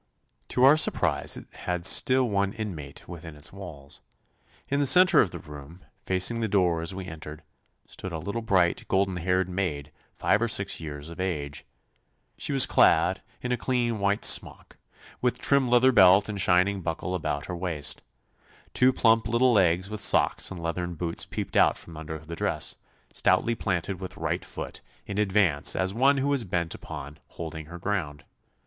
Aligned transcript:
To 0.47 0.63
our 0.63 0.77
surprise 0.77 1.37
it 1.37 1.45
had 1.53 1.85
still 1.85 2.27
one 2.27 2.53
inmate 2.53 3.07
within 3.07 3.35
its 3.35 3.53
walls. 3.53 4.01
In 4.67 4.79
the 4.79 4.87
centre 4.87 5.21
of 5.21 5.29
the 5.29 5.37
room, 5.37 5.81
facing 6.07 6.39
the 6.39 6.47
door 6.47 6.81
as 6.81 6.95
we 6.95 7.05
entered, 7.05 7.43
stood 7.85 8.11
a 8.11 8.17
little 8.17 8.41
bright, 8.41 8.87
golden 8.87 9.17
haired 9.17 9.47
maid, 9.47 9.91
five 10.15 10.41
or 10.41 10.47
six 10.47 10.79
years 10.79 11.09
of 11.11 11.19
age. 11.19 11.65
She 12.35 12.51
was 12.51 12.65
clad 12.65 13.21
in 13.43 13.51
a 13.51 13.57
clean 13.57 13.99
white 13.99 14.25
smock, 14.25 14.77
with 15.21 15.37
trim 15.37 15.69
leather 15.69 15.91
belt 15.91 16.27
and 16.27 16.41
shining 16.41 16.81
buckle 16.81 17.13
about 17.13 17.45
her 17.45 17.55
waist. 17.55 18.01
Two 18.73 18.91
plump 18.91 19.27
little 19.27 19.53
legs 19.53 19.91
with 19.91 20.01
socks 20.01 20.49
and 20.49 20.59
leathern 20.59 20.95
boots 20.95 21.25
peeped 21.25 21.55
out 21.55 21.77
from 21.77 21.95
under 21.95 22.17
the 22.17 22.35
dress, 22.35 22.75
stoutly 23.13 23.53
planted 23.53 23.99
with 23.99 24.17
right 24.17 24.43
foot 24.43 24.81
in 25.05 25.19
advance 25.19 25.75
as 25.75 25.93
one 25.93 26.17
who 26.17 26.29
was 26.29 26.43
bent 26.43 26.73
upon 26.73 27.19
holding 27.27 27.67
her 27.67 27.77
ground. 27.77 28.23